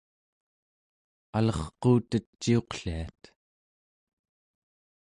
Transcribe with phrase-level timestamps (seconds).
[1.37, 3.21] alerquutet ciuqliat